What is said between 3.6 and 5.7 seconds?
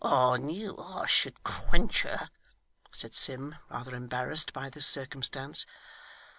rather embarrassed by this circumstance.